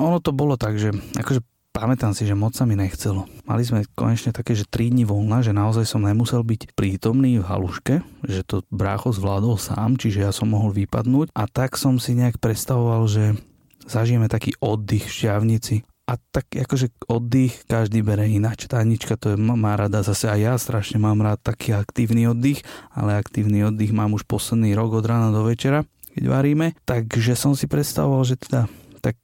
ono 0.00 0.24
to 0.24 0.32
bolo 0.32 0.56
tak, 0.56 0.80
že 0.80 0.88
akože 1.20 1.44
pamätám 1.76 2.16
si, 2.16 2.24
že 2.24 2.32
moc 2.32 2.56
sa 2.56 2.64
mi 2.64 2.80
nechcelo. 2.80 3.28
Mali 3.44 3.60
sme 3.60 3.84
konečne 3.92 4.32
také, 4.32 4.56
že 4.56 4.64
3 4.64 4.88
dní 4.88 5.04
voľna, 5.04 5.44
že 5.44 5.52
naozaj 5.52 5.84
som 5.84 6.00
nemusel 6.00 6.40
byť 6.40 6.72
prítomný 6.72 7.44
v 7.44 7.44
haluške, 7.44 8.00
že 8.24 8.40
to 8.40 8.64
brácho 8.72 9.12
zvládol 9.12 9.60
sám, 9.60 10.00
čiže 10.00 10.24
ja 10.24 10.32
som 10.32 10.48
mohol 10.48 10.72
vypadnúť 10.72 11.36
a 11.36 11.44
tak 11.44 11.76
som 11.76 12.00
si 12.00 12.16
nejak 12.16 12.40
predstavoval, 12.40 13.04
že 13.04 13.36
zažijeme 13.84 14.32
taký 14.32 14.56
oddych 14.64 15.04
v 15.04 15.12
šťavnici 15.12 15.76
a 16.08 16.16
tak 16.16 16.48
akože 16.56 17.04
oddych 17.04 17.68
každý 17.68 18.00
bere 18.00 18.24
ináč. 18.24 18.64
Tá 18.64 18.80
to 19.20 19.26
je, 19.28 19.36
má 19.36 19.76
rada 19.76 20.00
zase 20.00 20.32
aj 20.32 20.40
ja 20.40 20.54
strašne 20.56 20.96
mám 20.96 21.20
rád 21.20 21.44
taký 21.44 21.76
aktívny 21.76 22.24
oddych, 22.24 22.64
ale 22.96 23.20
aktívny 23.20 23.60
oddych 23.68 23.92
mám 23.92 24.16
už 24.16 24.24
posledný 24.24 24.72
rok 24.72 24.96
od 24.96 25.04
rána 25.04 25.28
do 25.28 25.44
večera, 25.44 25.84
keď 26.16 26.24
varíme. 26.24 26.72
Takže 26.88 27.36
som 27.36 27.52
si 27.52 27.68
predstavoval, 27.68 28.24
že 28.24 28.40
teda 28.40 28.72
tak 29.04 29.20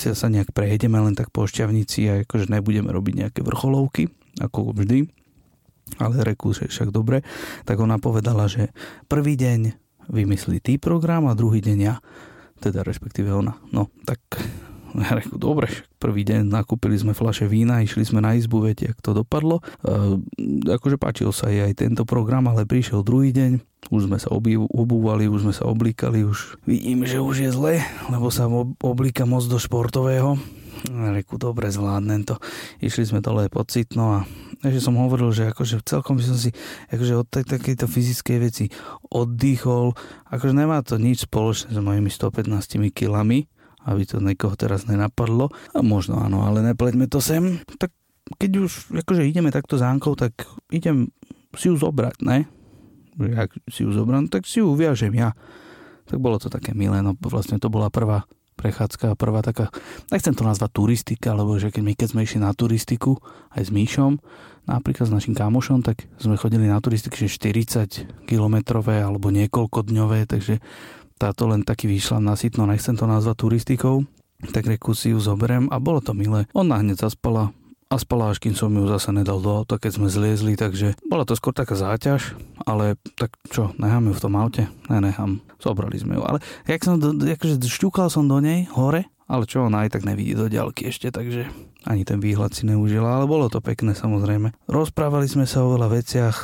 sa 0.00 0.32
nejak 0.32 0.56
prejedeme 0.56 0.96
len 0.96 1.12
tak 1.12 1.28
po 1.28 1.44
šťavnici 1.44 2.08
a 2.08 2.12
akože 2.24 2.48
nebudeme 2.48 2.88
robiť 2.88 3.14
nejaké 3.28 3.40
vrcholovky, 3.44 4.08
ako 4.40 4.72
vždy. 4.72 5.04
Ale 6.00 6.24
reku, 6.24 6.56
že 6.56 6.70
však 6.70 6.88
dobre. 6.96 7.20
Tak 7.68 7.76
ona 7.76 8.00
povedala, 8.00 8.48
že 8.48 8.72
prvý 9.04 9.36
deň 9.36 9.76
vymyslí 10.08 10.64
tý 10.64 10.80
program 10.80 11.28
a 11.28 11.36
druhý 11.36 11.60
deň 11.60 11.78
ja. 11.78 12.00
Teda 12.56 12.80
respektíve 12.80 13.28
ona. 13.36 13.60
No, 13.68 13.92
tak 14.08 14.20
ja 14.98 15.10
reku, 15.14 15.38
dobre, 15.38 15.70
prvý 16.02 16.26
deň 16.26 16.50
nakúpili 16.50 16.98
sme 16.98 17.14
flaše 17.14 17.46
vína, 17.46 17.84
išli 17.84 18.02
sme 18.02 18.18
na 18.18 18.34
izbu, 18.34 18.66
viete, 18.66 18.90
jak 18.90 18.98
to 18.98 19.14
dopadlo. 19.14 19.62
E, 19.86 20.18
akože 20.66 20.98
páčil 20.98 21.30
sa 21.30 21.46
aj 21.50 21.78
tento 21.78 22.02
program, 22.02 22.50
ale 22.50 22.66
prišiel 22.66 23.06
druhý 23.06 23.30
deň, 23.30 23.62
už 23.88 24.10
sme 24.10 24.18
sa 24.18 24.28
obúvali, 24.34 25.30
už 25.30 25.46
sme 25.46 25.54
sa 25.54 25.66
oblíkali, 25.70 26.26
už 26.26 26.60
vidím, 26.66 27.06
že 27.06 27.22
už 27.22 27.48
je 27.48 27.50
zle, 27.54 27.74
lebo 28.10 28.28
sa 28.28 28.50
oblíka 28.82 29.24
moc 29.24 29.46
do 29.46 29.56
športového. 29.56 30.36
Reku, 30.88 31.36
dobre, 31.36 31.68
zvládnem 31.68 32.24
to. 32.24 32.40
Išli 32.80 33.04
sme 33.04 33.20
dole 33.20 33.52
pocitno 33.52 34.04
a 34.16 34.18
takže 34.64 34.80
som 34.80 34.96
hovoril, 34.96 35.28
že 35.28 35.52
akože 35.52 35.84
celkom 35.84 36.16
by 36.16 36.24
som 36.24 36.36
si 36.40 36.56
akože 36.88 37.14
od 37.20 37.26
tak, 37.28 37.44
takejto 37.48 37.84
fyzickej 37.84 38.38
veci 38.40 38.64
oddychol. 39.12 39.92
Akože 40.32 40.56
nemá 40.56 40.80
to 40.80 40.96
nič 40.96 41.28
spoločné 41.28 41.76
s 41.76 41.80
mojimi 41.80 42.08
115 42.08 42.80
kilami, 42.96 43.44
aby 43.88 44.02
to 44.04 44.20
niekoho 44.20 44.56
teraz 44.56 44.84
nenapadlo. 44.84 45.52
A 45.72 45.80
možno 45.80 46.20
áno, 46.20 46.44
ale 46.44 46.60
nepleťme 46.60 47.08
to 47.08 47.22
sem. 47.22 47.60
Tak 47.80 47.92
keď 48.36 48.50
už 48.62 48.70
akože 49.04 49.26
ideme 49.26 49.50
takto 49.50 49.80
zánkou, 49.80 50.14
tak 50.14 50.36
idem 50.70 51.10
si 51.56 51.72
ju 51.72 51.74
zobrať, 51.74 52.22
ne? 52.22 52.46
Ak 53.36 53.52
si 53.66 53.82
ju 53.82 53.90
zobrám, 53.90 54.30
tak 54.30 54.46
si 54.46 54.62
ju 54.62 54.70
uviažem 54.70 55.12
ja. 55.16 55.34
Tak 56.06 56.18
bolo 56.22 56.38
to 56.38 56.50
také 56.50 56.74
milé, 56.74 57.02
no 57.02 57.18
vlastne 57.18 57.58
to 57.58 57.70
bola 57.70 57.90
prvá 57.90 58.26
prechádzka, 58.60 59.16
prvá 59.16 59.40
taká, 59.40 59.72
nechcem 60.12 60.36
to 60.36 60.44
nazvať 60.44 60.76
turistika, 60.76 61.32
lebo 61.32 61.56
že 61.56 61.72
keď 61.72 61.80
my 61.80 61.92
keď 61.96 62.08
sme 62.12 62.20
išli 62.28 62.44
na 62.44 62.52
turistiku 62.52 63.16
aj 63.56 63.62
s 63.64 63.70
Míšom, 63.72 64.20
napríklad 64.68 65.08
s 65.08 65.14
našim 65.16 65.32
kamošom, 65.32 65.80
tak 65.80 66.04
sme 66.20 66.36
chodili 66.36 66.68
na 66.68 66.76
turistiky, 66.76 67.24
že 67.24 67.32
40 67.32 68.28
kilometrové 68.28 69.00
alebo 69.00 69.32
niekoľko 69.32 69.88
dňové, 69.88 70.28
takže 70.28 70.60
táto 71.20 71.44
len 71.44 71.60
taký 71.60 71.84
výšľam 71.84 72.24
na 72.24 72.34
sitno, 72.40 72.64
nechcem 72.64 72.96
to 72.96 73.04
nazvať 73.04 73.44
turistikou, 73.44 74.08
tak 74.56 74.64
reku 74.64 74.96
si 74.96 75.12
ju 75.12 75.20
zoberiem 75.20 75.68
a 75.68 75.76
bolo 75.76 76.00
to 76.00 76.16
milé. 76.16 76.48
Ona 76.56 76.80
hneď 76.80 77.04
zaspala 77.04 77.52
a 77.90 77.98
spala, 77.98 78.30
až 78.30 78.38
kým 78.38 78.54
som 78.54 78.70
ju 78.70 78.86
zase 78.86 79.10
nedal 79.10 79.42
do 79.42 79.50
auta, 79.50 79.74
keď 79.76 79.98
sme 79.98 80.08
zliezli, 80.08 80.54
takže 80.54 80.94
bola 81.10 81.26
to 81.26 81.34
skôr 81.34 81.50
taká 81.50 81.74
záťaž, 81.74 82.38
ale 82.62 82.94
tak 83.18 83.34
čo, 83.50 83.74
nechám 83.82 84.06
ju 84.08 84.14
v 84.14 84.22
tom 84.22 84.38
aute? 84.38 84.70
Ne, 84.86 85.02
nechám, 85.02 85.42
zobrali 85.58 85.98
sme 85.98 86.14
ju, 86.16 86.22
ale 86.22 86.38
jak 86.70 86.86
som, 86.86 87.02
do, 87.02 87.10
akože 87.18 87.58
šťúkal 87.58 88.06
som 88.06 88.30
do 88.30 88.38
nej 88.38 88.70
hore, 88.70 89.10
ale 89.26 89.42
čo 89.42 89.66
ona 89.66 89.82
aj 89.82 89.98
tak 89.98 90.06
nevidí 90.06 90.38
do 90.38 90.46
ďalky 90.46 90.86
ešte, 90.86 91.10
takže 91.10 91.50
ani 91.82 92.06
ten 92.06 92.22
výhľad 92.22 92.54
si 92.54 92.62
neužila, 92.70 93.18
ale 93.18 93.26
bolo 93.26 93.50
to 93.50 93.58
pekné 93.58 93.98
samozrejme. 93.98 94.54
Rozprávali 94.70 95.26
sme 95.26 95.50
sa 95.50 95.66
o 95.66 95.74
veľa 95.74 95.90
veciach 95.90 96.36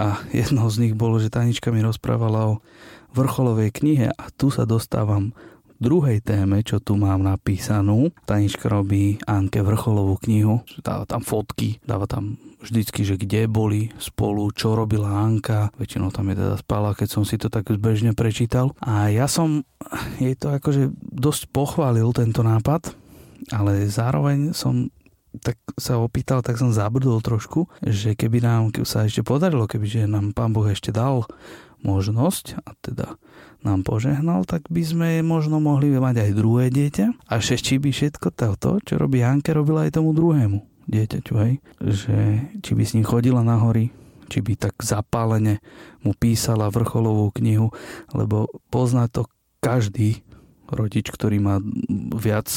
a 0.00 0.24
jednou 0.32 0.64
z 0.72 0.88
nich 0.88 0.94
bolo, 0.96 1.20
že 1.20 1.28
Tanička 1.28 1.68
mi 1.68 1.84
rozprávala 1.84 2.56
o 2.56 2.64
vrcholovej 3.14 3.70
knihe 3.74 4.06
a 4.10 4.24
tu 4.34 4.50
sa 4.50 4.66
dostávam 4.66 5.34
k 5.80 5.88
druhej 5.88 6.20
téme, 6.20 6.60
čo 6.60 6.76
tu 6.76 7.00
mám 7.00 7.24
napísanú. 7.24 8.12
Tanička 8.28 8.68
robí 8.68 9.16
Anke 9.24 9.64
vrcholovú 9.64 10.20
knihu, 10.20 10.60
dáva 10.84 11.08
tam 11.08 11.24
fotky, 11.24 11.80
dáva 11.88 12.04
tam 12.04 12.36
vždycky, 12.60 13.00
že 13.08 13.16
kde 13.16 13.48
boli 13.48 13.88
spolu, 13.96 14.52
čo 14.52 14.76
robila 14.76 15.24
Anka. 15.24 15.72
Väčšinou 15.80 16.12
tam 16.12 16.28
je 16.28 16.36
teda 16.36 16.56
spala, 16.60 16.92
keď 16.92 17.08
som 17.08 17.24
si 17.24 17.40
to 17.40 17.48
tak 17.48 17.72
zbežne 17.72 18.12
prečítal. 18.12 18.76
A 18.84 19.08
ja 19.08 19.24
som 19.24 19.64
jej 20.20 20.36
to 20.36 20.52
akože 20.52 20.92
dosť 21.00 21.48
pochválil 21.48 22.12
tento 22.12 22.44
nápad, 22.44 22.92
ale 23.48 23.88
zároveň 23.88 24.52
som 24.52 24.92
tak 25.40 25.56
sa 25.78 25.94
opýtal, 26.02 26.42
tak 26.42 26.58
som 26.58 26.74
zabrdol 26.74 27.22
trošku, 27.22 27.70
že 27.86 28.18
keby 28.18 28.42
nám 28.42 28.74
keby 28.74 28.82
sa 28.82 29.06
ešte 29.06 29.22
podarilo, 29.22 29.70
kebyže 29.70 30.10
nám 30.10 30.34
pán 30.34 30.50
Boh 30.50 30.66
ešte 30.66 30.90
dal 30.90 31.22
možnosť, 31.82 32.60
a 32.64 32.76
teda 32.80 33.16
nám 33.60 33.84
požehnal, 33.84 34.48
tak 34.48 34.64
by 34.72 34.82
sme 34.84 35.08
možno 35.20 35.60
mohli 35.60 35.92
mať 35.92 36.16
aj 36.24 36.30
druhé 36.32 36.72
dieťa 36.72 37.28
a 37.28 37.34
či 37.40 37.76
by 37.76 37.92
všetko 37.92 38.32
to, 38.32 38.70
čo 38.80 38.94
robí 38.96 39.20
Janke, 39.20 39.52
robila 39.52 39.84
aj 39.84 40.00
tomu 40.00 40.16
druhému 40.16 40.64
dieťaťu, 40.88 41.34
hej? 41.44 41.52
Že 41.78 42.16
či 42.64 42.72
by 42.72 42.82
s 42.82 42.94
ním 42.96 43.06
chodila 43.06 43.44
na 43.44 43.60
hory, 43.60 43.92
či 44.32 44.40
by 44.40 44.56
tak 44.56 44.74
zapálene 44.80 45.60
mu 46.00 46.16
písala 46.16 46.72
vrcholovú 46.72 47.30
knihu, 47.36 47.70
lebo 48.16 48.48
pozná 48.72 49.06
to 49.06 49.28
každý 49.60 50.24
rodič, 50.70 51.12
ktorý 51.12 51.36
má 51.42 51.60
viac, 52.16 52.48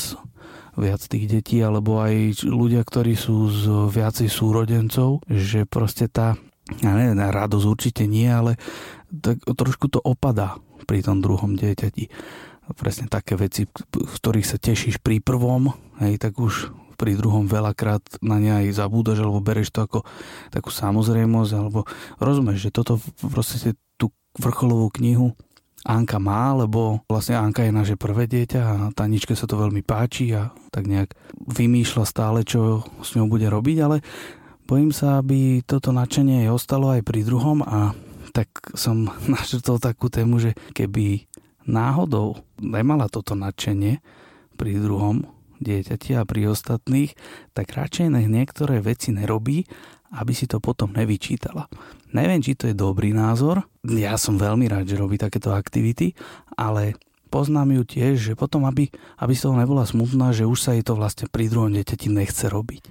viac 0.77 1.01
tých 1.03 1.25
detí, 1.27 1.59
alebo 1.59 1.99
aj 1.99 2.45
ľudia, 2.45 2.85
ktorí 2.85 3.17
sú 3.17 3.51
z 3.51 3.63
viacej 3.91 4.29
súrodencov, 4.31 5.25
že 5.27 5.67
proste 5.67 6.07
tá 6.07 6.39
ja 6.79 6.95
neviem, 6.95 7.19
radosť 7.19 7.65
určite 7.67 8.03
nie, 8.07 8.23
ale 8.31 8.55
tak 9.13 9.45
trošku 9.45 9.93
to 9.93 10.01
opadá 10.01 10.57
pri 10.89 11.05
tom 11.05 11.21
druhom 11.21 11.53
dieťati. 11.53 12.09
Presne 12.73 13.11
také 13.11 13.35
veci, 13.35 13.67
v 13.67 14.13
ktorých 14.17 14.47
sa 14.47 14.57
tešíš 14.57 15.03
pri 15.03 15.19
prvom, 15.19 15.75
hej, 15.99 16.15
tak 16.17 16.39
už 16.39 16.71
pri 16.95 17.19
druhom 17.19 17.49
veľakrát 17.49 18.23
na 18.23 18.39
ne 18.39 18.63
aj 18.63 18.79
zabúdaš, 18.79 19.19
alebo 19.19 19.43
bereš 19.43 19.75
to 19.75 19.83
ako 19.83 19.99
takú 20.53 20.71
samozrejmosť, 20.71 21.51
alebo 21.51 21.83
rozumieš, 22.23 22.69
že 22.69 22.75
toto 22.75 23.03
proste 23.19 23.75
tú 23.99 24.15
vrcholovú 24.39 24.87
knihu 24.95 25.35
Anka 25.83 26.15
má, 26.15 26.55
lebo 26.55 27.03
vlastne 27.11 27.35
Anka 27.35 27.67
je 27.67 27.75
naše 27.75 27.95
prvé 27.99 28.23
dieťa 28.31 28.61
a 28.63 28.75
Taničke 28.95 29.35
sa 29.35 29.43
to 29.43 29.59
veľmi 29.59 29.83
páči 29.83 30.31
a 30.31 30.55
tak 30.71 30.87
nejak 30.87 31.11
vymýšľa 31.43 32.05
stále, 32.07 32.47
čo 32.47 32.87
s 33.03 33.19
ňou 33.19 33.27
bude 33.27 33.51
robiť, 33.51 33.77
ale 33.83 33.99
bojím 34.63 34.95
sa, 34.95 35.19
aby 35.19 35.59
toto 35.67 35.91
nadšenie 35.91 36.47
ostalo 36.47 36.95
aj 36.95 37.03
pri 37.03 37.27
druhom 37.27 37.59
a 37.67 37.91
tak 38.33 38.49
som 38.73 39.07
našetol 39.33 39.77
takú 39.79 40.09
tému, 40.09 40.41
že 40.41 40.57
keby 40.75 41.29
náhodou 41.63 42.43
nemala 42.59 43.07
toto 43.07 43.37
nadšenie 43.37 44.03
pri 44.59 44.71
druhom 44.81 45.23
dieťati 45.63 46.19
a 46.19 46.27
pri 46.27 46.51
ostatných, 46.51 47.15
tak 47.55 47.71
radšej 47.71 48.11
nech 48.11 48.27
niektoré 48.27 48.83
veci 48.83 49.15
nerobí, 49.15 49.63
aby 50.13 50.33
si 50.35 50.45
to 50.45 50.59
potom 50.59 50.91
nevyčítala. 50.91 51.71
Neviem, 52.11 52.43
či 52.43 52.53
to 52.53 52.67
je 52.67 52.75
dobrý 52.75 53.15
názor. 53.15 53.63
Ja 53.87 54.19
som 54.19 54.35
veľmi 54.35 54.67
rád, 54.67 54.91
že 54.91 54.99
robí 54.99 55.15
takéto 55.15 55.55
aktivity, 55.55 56.13
ale 56.53 56.99
poznám 57.31 57.81
ju 57.81 57.83
tiež, 57.87 58.13
že 58.19 58.33
potom, 58.37 58.67
aby, 58.67 58.91
aby 59.17 59.33
z 59.33 59.49
toho 59.49 59.55
nebola 59.57 59.87
smutná, 59.87 60.35
že 60.35 60.45
už 60.45 60.59
sa 60.59 60.75
jej 60.75 60.83
to 60.85 60.93
vlastne 60.93 61.31
pri 61.31 61.47
druhom 61.49 61.71
dieťati 61.73 62.11
nechce 62.11 62.45
robiť 62.51 62.83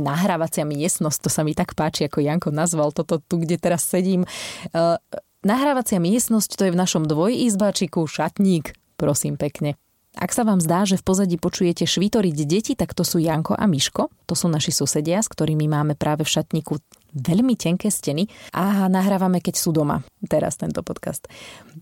nahrávacia 0.00 0.64
miestnosť, 0.64 1.18
to 1.20 1.30
sa 1.30 1.44
mi 1.44 1.52
tak 1.52 1.76
páči, 1.76 2.08
ako 2.08 2.24
Janko 2.24 2.48
nazval 2.50 2.90
toto 2.90 3.20
tu, 3.20 3.38
kde 3.38 3.60
teraz 3.60 3.84
sedím. 3.84 4.24
Uh, 4.72 4.96
nahrávacia 5.44 6.00
miestnosť, 6.00 6.56
to 6.56 6.62
je 6.68 6.74
v 6.74 6.80
našom 6.80 7.04
dvojizbačiku 7.04 8.04
šatník, 8.08 8.74
prosím 8.96 9.36
pekne. 9.36 9.76
Ak 10.18 10.34
sa 10.34 10.42
vám 10.42 10.58
zdá, 10.58 10.82
že 10.82 10.98
v 10.98 11.06
pozadí 11.06 11.38
počujete 11.38 11.86
švitoriť 11.86 12.36
deti, 12.42 12.72
tak 12.74 12.98
to 12.98 13.06
sú 13.06 13.22
Janko 13.22 13.54
a 13.54 13.70
Miško. 13.70 14.10
To 14.26 14.34
sú 14.34 14.50
naši 14.50 14.74
susedia, 14.74 15.22
s 15.22 15.30
ktorými 15.30 15.70
máme 15.70 15.94
práve 15.94 16.26
v 16.26 16.34
šatníku 16.34 16.82
veľmi 17.14 17.54
tenké 17.54 17.94
steny 17.94 18.26
a 18.50 18.90
nahrávame, 18.90 19.38
keď 19.38 19.54
sú 19.54 19.70
doma. 19.70 20.02
Teraz 20.26 20.58
tento 20.58 20.82
podcast. 20.82 21.30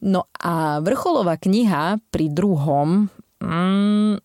No 0.04 0.28
a 0.36 0.84
vrcholová 0.84 1.40
kniha 1.40 2.04
pri 2.12 2.28
druhom, 2.28 3.08
mm, 3.40 4.20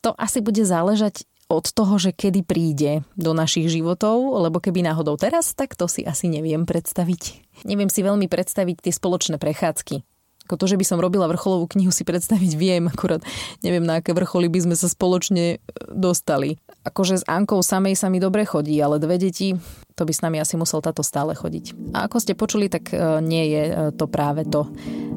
to 0.00 0.16
asi 0.16 0.40
bude 0.40 0.64
záležať 0.64 1.28
od 1.48 1.66
toho, 1.70 2.00
že 2.00 2.16
kedy 2.16 2.40
príde 2.44 3.04
do 3.14 3.36
našich 3.36 3.68
životov, 3.68 4.40
lebo 4.40 4.60
keby 4.60 4.84
náhodou 4.84 5.20
teraz, 5.20 5.52
tak 5.52 5.76
to 5.76 5.90
si 5.90 6.04
asi 6.04 6.32
neviem 6.32 6.64
predstaviť. 6.64 7.22
Neviem 7.68 7.92
si 7.92 8.00
veľmi 8.00 8.26
predstaviť 8.26 8.84
tie 8.84 8.92
spoločné 8.92 9.36
prechádzky. 9.36 10.13
Ako 10.44 10.60
to, 10.60 10.68
že 10.68 10.76
by 10.76 10.84
som 10.84 11.00
robila 11.00 11.24
vrcholovú 11.24 11.64
knihu, 11.72 11.88
si 11.88 12.04
predstaviť 12.04 12.52
viem, 12.60 12.84
akurát 12.92 13.24
neviem, 13.64 13.80
na 13.80 14.04
aké 14.04 14.12
vrcholy 14.12 14.52
by 14.52 14.68
sme 14.68 14.76
sa 14.76 14.92
spoločne 14.92 15.56
e, 15.56 15.58
dostali. 15.88 16.60
Akože 16.84 17.24
s 17.24 17.24
Ankou 17.24 17.64
samej 17.64 17.96
sa 17.96 18.12
mi 18.12 18.20
dobre 18.20 18.44
chodí, 18.44 18.76
ale 18.76 19.00
dve 19.00 19.16
deti, 19.16 19.56
to 19.96 20.04
by 20.04 20.12
s 20.12 20.20
nami 20.20 20.36
asi 20.42 20.60
musel 20.60 20.84
táto 20.84 21.00
stále 21.00 21.32
chodiť. 21.32 21.96
A 21.96 22.10
ako 22.10 22.16
ste 22.20 22.36
počuli, 22.36 22.68
tak 22.68 22.92
e, 22.92 23.24
nie 23.24 23.44
je 23.56 23.62
e, 23.64 23.72
to 23.96 24.04
práve 24.04 24.44
to, 24.44 24.68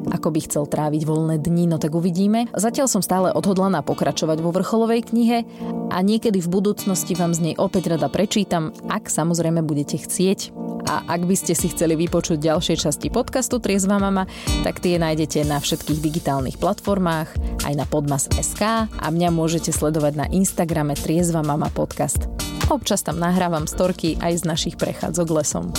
ako 0.08 0.32
by 0.32 0.40
chcel 0.48 0.64
tráviť 0.64 1.04
voľné 1.04 1.44
dni, 1.44 1.76
no 1.76 1.78
tak 1.82 1.92
uvidíme. 1.92 2.48
Zatiaľ 2.56 2.88
som 2.88 3.04
stále 3.04 3.36
odhodlaná 3.36 3.84
pokračovať 3.84 4.40
vo 4.40 4.56
vrcholovej 4.56 5.12
knihe 5.12 5.44
a 5.92 5.98
niekedy 6.00 6.40
v 6.40 6.48
budúcnosti 6.48 7.20
vám 7.20 7.36
z 7.36 7.52
nej 7.52 7.56
opäť 7.60 8.00
rada 8.00 8.08
prečítam, 8.08 8.72
ak 8.88 9.12
samozrejme 9.12 9.60
budete 9.60 10.00
chcieť. 10.00 10.67
A 10.88 11.04
ak 11.04 11.28
by 11.28 11.36
ste 11.36 11.52
si 11.52 11.68
chceli 11.68 12.00
vypočuť 12.00 12.40
ďalšie 12.40 12.80
časti 12.80 13.12
podcastu 13.12 13.60
Triezva 13.60 14.00
mama, 14.00 14.24
tak 14.64 14.80
tie 14.80 14.96
nájdete 14.96 15.44
na 15.44 15.60
všetkých 15.60 16.00
digitálnych 16.00 16.58
platformách, 16.58 17.28
aj 17.68 17.74
na 17.76 17.84
podmas.sk 17.84 18.88
a 18.88 19.08
mňa 19.12 19.30
môžete 19.36 19.76
sledovať 19.76 20.14
na 20.16 20.26
Instagrame 20.32 20.96
Triezva 20.96 21.44
mama 21.44 21.68
podcast. 21.68 22.32
Občas 22.72 23.04
tam 23.04 23.20
nahrávam 23.20 23.68
storky 23.68 24.16
aj 24.24 24.42
z 24.42 24.48
našich 24.48 24.76
prechádzok 24.80 25.28
lesom. 25.32 25.72